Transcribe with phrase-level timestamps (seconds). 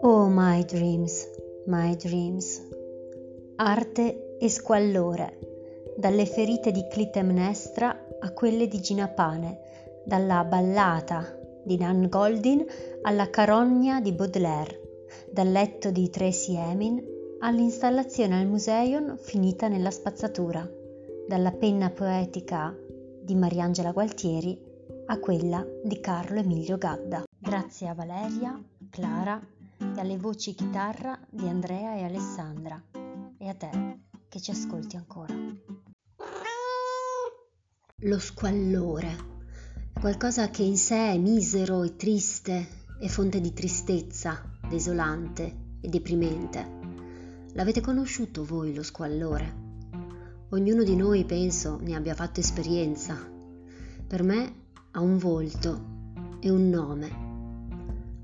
[0.00, 1.26] Oh my dreams,
[1.66, 2.62] my dreams.
[3.56, 5.38] Arte e squallore,
[5.96, 9.58] dalle ferite di Clitemnestra a quelle di Gina Pane,
[10.04, 12.64] dalla ballata di Nan Goldin
[13.02, 14.80] alla carogna di Baudelaire,
[15.32, 17.02] dal letto di Tracy Emin
[17.40, 20.64] all'installazione al Museion finita nella spazzatura,
[21.26, 22.72] dalla penna poetica
[23.20, 24.56] di Mariangela Gualtieri
[25.06, 27.24] a quella di Carlo Emilio Gadda.
[27.36, 32.82] Grazie a Valeria, Clara e alle voci chitarra di Andrea e Alessandra
[33.38, 35.34] e a te che ci ascolti ancora.
[38.02, 39.16] Lo squallore
[39.92, 42.68] è qualcosa che in sé è misero e triste
[43.00, 46.76] e fonte di tristezza, desolante e deprimente.
[47.54, 49.66] L'avete conosciuto voi lo squallore?
[50.50, 53.16] Ognuno di noi, penso, ne abbia fatto esperienza.
[54.06, 55.96] Per me ha un volto
[56.40, 57.27] e un nome.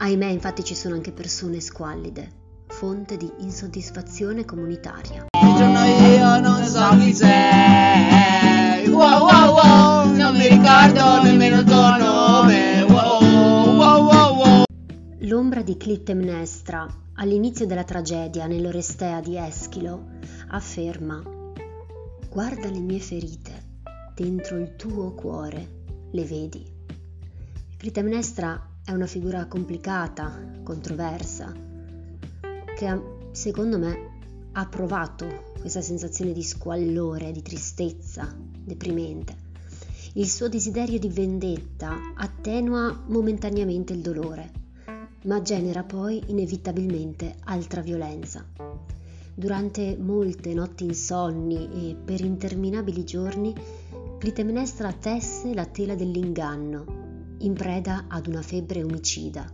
[0.00, 2.30] Ahimè, infatti, ci sono anche persone squallide,
[2.68, 5.26] fonte di insoddisfazione comunitaria.
[5.42, 8.88] Il giorno io non so chi sei.
[8.88, 12.82] Wow, wow, wow, non mi ricordo nemmeno il tuo nome.
[12.82, 14.62] Wow, wow, wow, wow.
[15.22, 20.10] L'ombra di Clitemnestra, all'inizio della tragedia nell'Orestea di Eschilo,
[20.50, 21.20] afferma
[22.30, 23.66] Guarda le mie ferite
[24.14, 26.64] dentro il tuo cuore, le vedi.
[27.76, 31.52] Clitemnestra è una figura complicata, controversa,
[32.74, 34.16] che secondo me
[34.52, 39.36] ha provato questa sensazione di squallore, di tristezza, deprimente.
[40.14, 44.52] Il suo desiderio di vendetta attenua momentaneamente il dolore,
[45.24, 48.42] ma genera poi inevitabilmente altra violenza.
[49.34, 53.54] Durante molte notti insonni e per interminabili giorni,
[54.18, 56.97] Clitemnestra tesse la tela dell'inganno,
[57.38, 59.50] in preda ad una febbre omicida.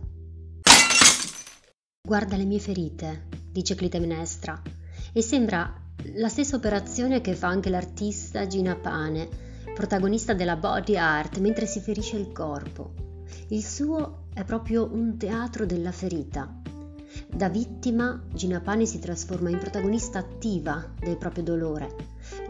[2.01, 4.61] Guarda le mie ferite, dice Clitemnestra,
[5.11, 5.73] e sembra
[6.15, 9.27] la stessa operazione che fa anche l'artista Gina Pane,
[9.73, 12.93] protagonista della body art, mentre si ferisce il corpo.
[13.49, 16.61] Il suo è proprio un teatro della ferita,
[17.27, 21.95] da vittima, Gina Pani si trasforma in protagonista attiva del proprio dolore.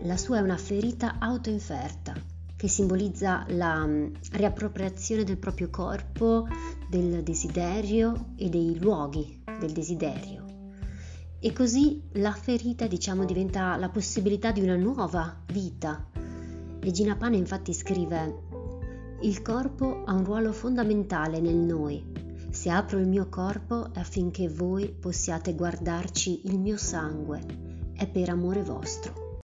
[0.02, 2.25] La sua è una ferita autoinferta
[2.56, 6.48] che simbolizza la mm, riappropriazione del proprio corpo,
[6.90, 10.44] del desiderio e dei luoghi del desiderio.
[11.40, 16.10] E così la ferita, diciamo, diventa la possibilità di una nuova vita.
[16.80, 18.42] E Gina Pane infatti scrive:
[19.22, 24.48] Il corpo ha un ruolo fondamentale nel noi se apro il mio corpo è affinché
[24.48, 27.42] voi possiate guardarci il mio sangue,
[27.94, 29.42] è per amore vostro.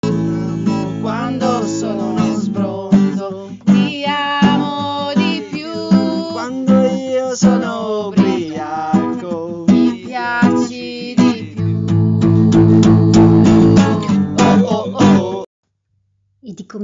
[1.02, 2.91] Quando sono uno sbronzo,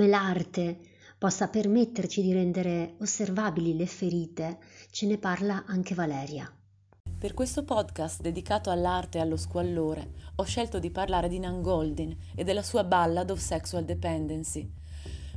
[0.07, 0.79] l'arte
[1.17, 4.59] possa permetterci di rendere osservabili le ferite,
[4.91, 6.51] ce ne parla anche Valeria.
[7.19, 12.15] Per questo podcast dedicato all'arte e allo squallore ho scelto di parlare di Nan Goldin
[12.35, 14.69] e della sua Ballad of Sexual Dependency.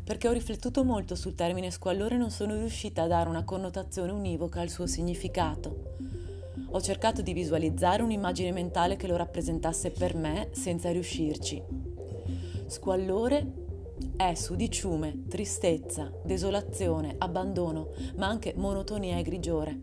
[0.04, 4.12] Perché ho riflettuto molto sul termine squallore e non sono riuscita a dare una connotazione
[4.12, 5.94] univoca al suo significato.
[6.72, 11.62] Ho cercato di visualizzare un'immagine mentale che lo rappresentasse per me senza riuscirci.
[12.66, 13.59] Squallore
[14.16, 19.78] è sudiciume, tristezza, desolazione, abbandono, ma anche monotonia e grigiore.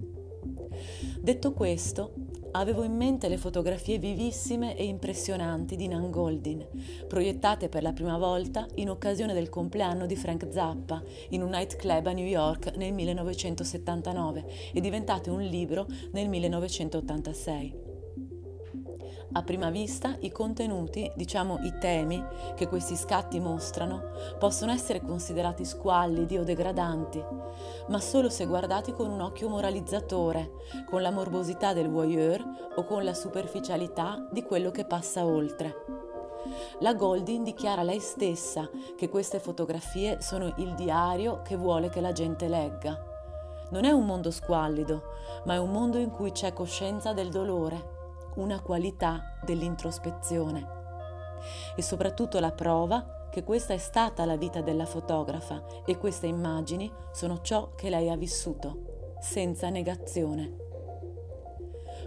[1.19, 2.13] Detto questo,
[2.51, 6.65] avevo in mente le fotografie vivissime e impressionanti di Nan Goldin,
[7.07, 12.05] proiettate per la prima volta in occasione del compleanno di Frank Zappa in un nightclub
[12.05, 17.86] a New York nel 1979 e diventate un libro nel 1986.
[19.33, 22.23] A prima vista i contenuti, diciamo i temi
[22.55, 27.23] che questi scatti mostrano, possono essere considerati squallidi o degradanti,
[27.89, 30.51] ma solo se guardati con un occhio moralizzatore,
[30.89, 35.75] con la morbosità del voyeur o con la superficialità di quello che passa oltre.
[36.79, 42.13] La Goldin dichiara lei stessa che queste fotografie sono il diario che vuole che la
[42.13, 42.97] gente legga.
[43.71, 45.03] Non è un mondo squallido,
[45.43, 47.95] ma è un mondo in cui c'è coscienza del dolore
[48.37, 50.75] una qualità dell'introspezione
[51.75, 56.91] e soprattutto la prova che questa è stata la vita della fotografa e queste immagini
[57.11, 60.65] sono ciò che lei ha vissuto, senza negazione.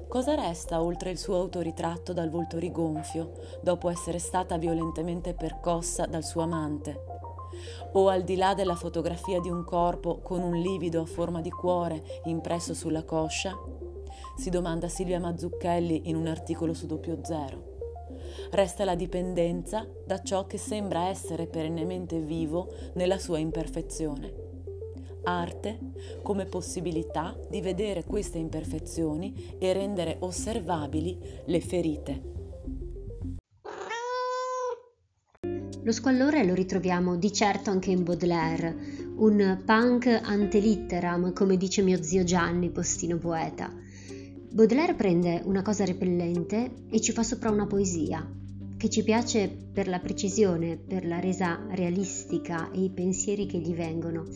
[0.08, 3.30] Cosa resta oltre il suo autoritratto dal volto rigonfio,
[3.60, 7.04] dopo essere stata violentemente percossa dal suo amante?
[7.92, 11.50] O al di là della fotografia di un corpo con un livido a forma di
[11.50, 13.79] cuore impresso sulla coscia?
[14.40, 17.76] Si domanda Silvia Mazzucchelli in un articolo su doppio zero.
[18.52, 24.32] Resta la dipendenza da ciò che sembra essere perennemente vivo nella sua imperfezione.
[25.24, 25.78] Arte
[26.22, 32.22] come possibilità di vedere queste imperfezioni e rendere osservabili le ferite.
[35.82, 38.74] Lo squallore lo ritroviamo di certo anche in Baudelaire,
[39.16, 43.70] un punk antelitteram, come dice mio zio Gianni, postino poeta.
[44.52, 48.28] Baudelaire prende una cosa repellente e ci fa sopra una poesia,
[48.76, 53.74] che ci piace per la precisione, per la resa realistica e i pensieri che gli
[53.74, 54.26] vengono.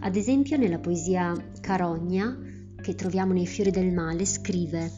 [0.00, 2.36] Ad esempio nella poesia Carogna,
[2.80, 4.90] che troviamo nei Fiori del Male, scrive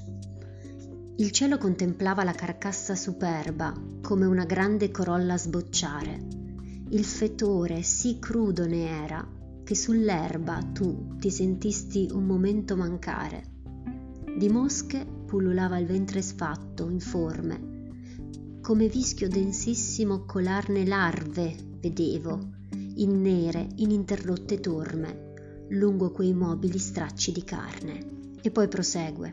[1.16, 3.72] il cielo contemplava la carcassa superba
[4.02, 6.20] come una grande corolla sbocciare.
[6.88, 9.24] Il fetore sì crudo ne era
[9.62, 13.53] che sull'erba tu ti sentisti un momento mancare.
[14.36, 17.72] Di mosche pullulava il ventre sfatto, informe.
[18.60, 22.40] Come vischio densissimo colarne larve vedevo,
[22.96, 28.32] in nere, ininterrotte torme, lungo quei mobili stracci di carne.
[28.42, 29.32] E poi prosegue.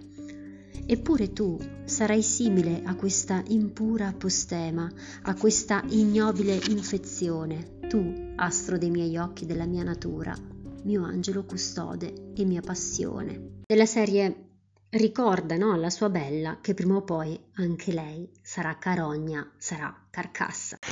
[0.86, 4.88] Eppure tu sarai simile a questa impura apostema,
[5.24, 10.36] a questa ignobile infezione, tu, astro dei miei occhi, della mia natura,
[10.84, 13.62] mio angelo custode e mia passione.
[13.66, 14.50] Della serie
[14.92, 20.78] ricorda no, alla sua bella che prima o poi anche lei sarà carogna, sarà carcassa.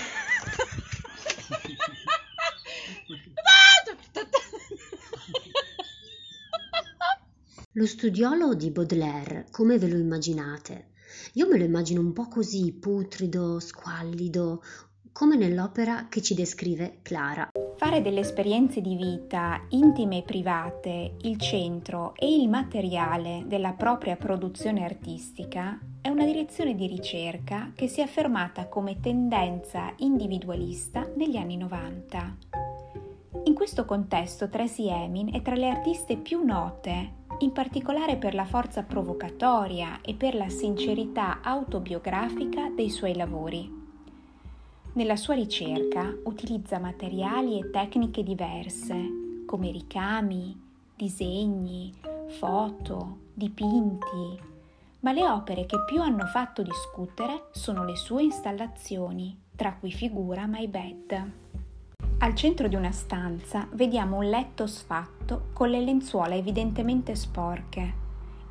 [7.74, 10.90] Lo studiolo di Baudelaire, come ve lo immaginate?
[11.34, 14.64] Io me lo immagino un po' così, putrido, squallido,
[15.12, 17.50] come nell'opera che ci descrive Clara.
[17.76, 24.16] Fare delle esperienze di vita intime e private il centro e il materiale della propria
[24.16, 31.38] produzione artistica è una direzione di ricerca che si è affermata come tendenza individualista negli
[31.38, 32.38] anni 90.
[33.44, 38.46] In questo contesto Tracy Emin è tra le artiste più note in particolare per la
[38.46, 43.79] forza provocatoria e per la sincerità autobiografica dei suoi lavori.
[44.94, 50.60] Nella sua ricerca utilizza materiali e tecniche diverse, come ricami,
[50.96, 51.94] disegni,
[52.40, 54.40] foto, dipinti,
[55.02, 60.48] ma le opere che più hanno fatto discutere sono le sue installazioni, tra cui figura
[60.48, 61.32] My Bed.
[62.18, 67.94] Al centro di una stanza vediamo un letto sfatto con le lenzuola evidentemente sporche.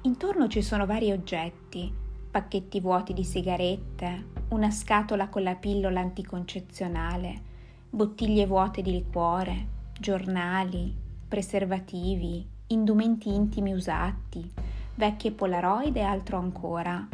[0.03, 1.93] Intorno ci sono vari oggetti,
[2.39, 7.43] pacchetti vuoti di sigarette, una scatola con la pillola anticoncezionale,
[7.91, 9.67] bottiglie vuote di liquore,
[9.99, 10.95] giornali,
[11.27, 14.49] preservativi, indumenti intimi usati,
[14.95, 17.09] vecchie polaroid e altro ancora.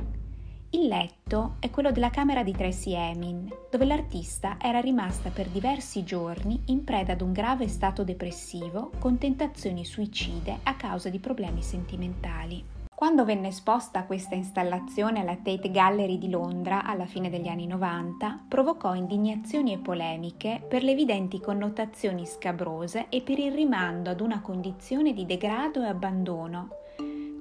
[0.71, 6.05] Il letto è quello della camera di Tracy Emin, dove l'artista era rimasta per diversi
[6.05, 11.63] giorni in preda ad un grave stato depressivo con tentazioni suicide a causa di problemi
[11.63, 12.84] sentimentali.
[13.05, 18.45] Quando venne esposta questa installazione alla Tate Gallery di Londra alla fine degli anni 90,
[18.49, 24.41] provocò indignazioni e polemiche per le evidenti connotazioni scabrose e per il rimando ad una
[24.41, 26.71] condizione di degrado e abbandono,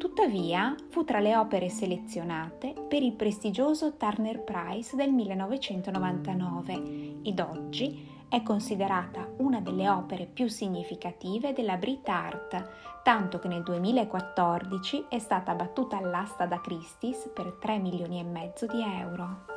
[0.03, 8.05] Tuttavia fu tra le opere selezionate per il prestigioso Turner Prize del 1999 ed oggi
[8.33, 15.19] è considerata una delle opere più significative della Brit Art, tanto che nel 2014 è
[15.19, 19.51] stata battuta all'asta da Christie's per 3 milioni e mezzo di euro.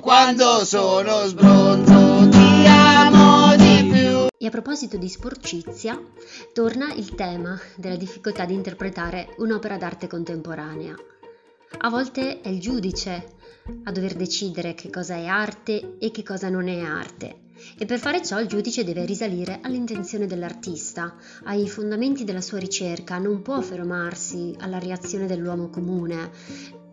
[0.00, 1.93] quando sono sbronzo
[4.64, 6.02] proposito di sporcizia,
[6.54, 10.96] torna il tema della difficoltà di interpretare un'opera d'arte contemporanea.
[11.80, 13.34] A volte è il giudice
[13.82, 17.40] a dover decidere che cosa è arte e che cosa non è arte.
[17.76, 23.18] E per fare ciò il giudice deve risalire all'intenzione dell'artista, ai fondamenti della sua ricerca,
[23.18, 26.30] non può fermarsi alla reazione dell'uomo comune,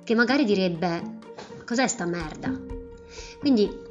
[0.03, 1.19] che magari direbbe
[1.65, 2.53] cos'è sta merda?
[3.39, 3.90] Quindi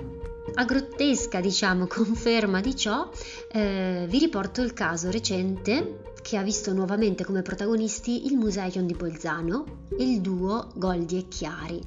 [0.54, 3.10] a grottesca, diciamo, conferma di ciò,
[3.52, 8.94] eh, vi riporto il caso recente che ha visto nuovamente come protagonisti il Museion di
[8.94, 11.80] Bolzano e il duo Goldi e Chiari.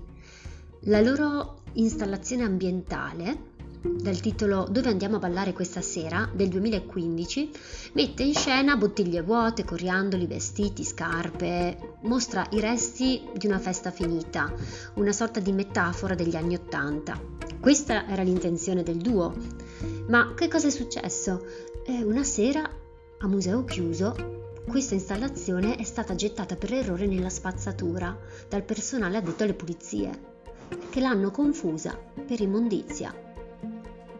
[0.85, 3.51] La loro installazione ambientale
[3.83, 7.51] dal titolo Dove andiamo a ballare questa sera del 2015,
[7.93, 14.53] mette in scena bottiglie vuote, coriandoli, vestiti, scarpe, mostra i resti di una festa finita,
[14.95, 17.52] una sorta di metafora degli anni Ottanta.
[17.63, 19.33] Questa era l'intenzione del duo.
[20.09, 21.45] Ma che cosa è successo?
[21.85, 22.69] Eh, una sera,
[23.19, 29.43] a museo chiuso, questa installazione è stata gettata per errore nella spazzatura dal personale addetto
[29.43, 30.11] alle pulizie,
[30.89, 33.15] che l'hanno confusa per immondizia.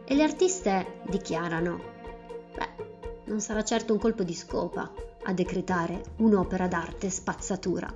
[0.06, 1.82] E le artiste dichiarano,
[2.56, 2.70] beh,
[3.26, 4.90] non sarà certo un colpo di scopa
[5.22, 7.94] a decretare un'opera d'arte spazzatura.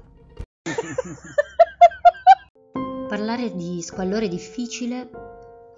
[3.07, 5.26] Parlare di squallore difficile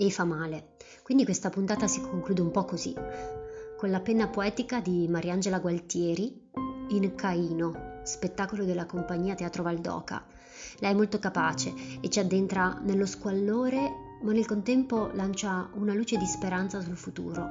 [0.01, 2.95] e fa male, quindi questa puntata si conclude un po' così,
[3.77, 6.49] con la penna poetica di Mariangela Gualtieri
[6.89, 10.25] in Caino, spettacolo della compagnia Teatro Valdoca.
[10.79, 16.17] Lei è molto capace e ci addentra nello squallore, ma nel contempo lancia una luce
[16.17, 17.45] di speranza sul futuro.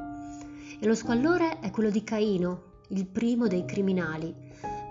[0.81, 4.35] E lo squallore è quello di Caino, il primo dei criminali,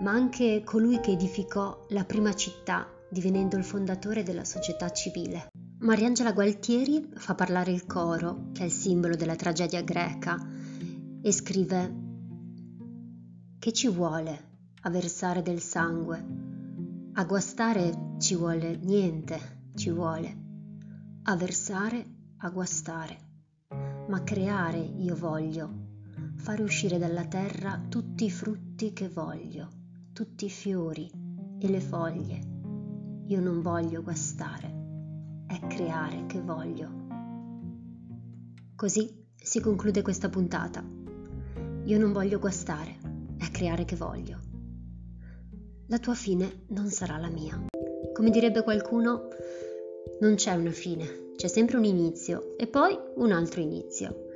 [0.00, 5.48] ma anche colui che edificò la prima città, divenendo il fondatore della società civile.
[5.80, 10.36] Mariangela Gualtieri fa parlare il coro, che è il simbolo della tragedia greca,
[11.22, 11.94] e scrive
[13.60, 14.48] Che ci vuole
[14.82, 16.24] a versare del sangue?
[17.12, 20.36] A guastare ci vuole niente, ci vuole.
[21.22, 22.04] A versare,
[22.38, 23.18] a guastare.
[24.08, 25.72] Ma creare io voglio,
[26.34, 29.68] fare uscire dalla terra tutti i frutti che voglio,
[30.12, 31.08] tutti i fiori
[31.60, 32.40] e le foglie.
[33.26, 34.77] Io non voglio guastare,
[35.48, 37.06] è creare che voglio.
[38.76, 40.84] Così si conclude questa puntata.
[41.84, 42.98] Io non voglio guastare,
[43.38, 44.38] è creare che voglio.
[45.86, 47.64] La tua fine non sarà la mia.
[48.12, 49.28] Come direbbe qualcuno,
[50.20, 54.26] non c'è una fine, c'è sempre un inizio e poi un altro inizio.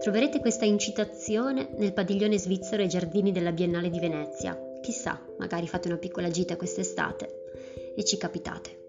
[0.00, 4.60] Troverete questa incitazione nel padiglione svizzero ai giardini della Biennale di Venezia.
[4.80, 8.81] Chissà, magari fate una piccola gita quest'estate e ci capitate.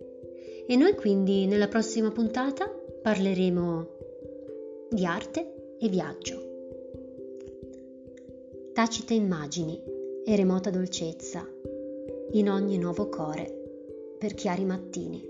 [0.65, 2.67] E noi quindi nella prossima puntata
[3.01, 3.88] parleremo
[4.89, 6.51] di arte e viaggio
[8.74, 9.79] tacite immagini
[10.25, 11.48] e remota dolcezza
[12.32, 15.24] in ogni nuovo core per chiari mattini.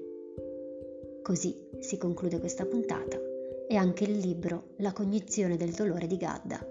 [1.21, 3.19] Così si conclude questa puntata
[3.67, 6.65] e anche il libro La cognizione del dolore di Gadda.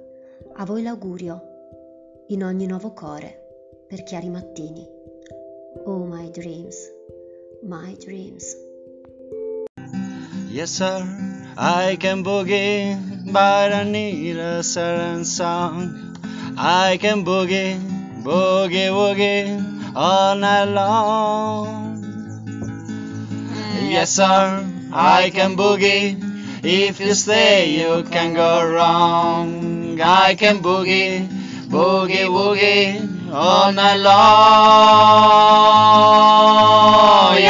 [0.54, 1.42] A voi l'augurio
[2.28, 4.88] in ogni nuovo core per chiari mattini.
[5.85, 6.90] Oh my dreams,
[7.62, 8.57] my dreams.
[10.50, 11.00] Yes sir,
[11.57, 12.99] I can boogie,
[13.33, 16.16] but I need a certain song.
[16.59, 17.78] I can boogie,
[18.23, 22.02] boogie, woogie all night long.
[23.54, 23.90] Mm.
[23.90, 26.19] Yes, sir, I can boogie.
[26.64, 30.00] If you stay, you can go wrong.
[30.00, 31.26] I can boogie,
[31.69, 35.33] boogie, woogie all night long.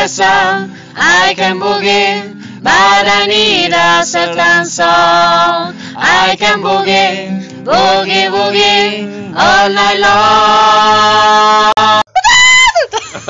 [0.06, 5.74] Sir, I can boogie, but I need a certain song.
[5.96, 12.01] I can boogie boogie boogie, all night long.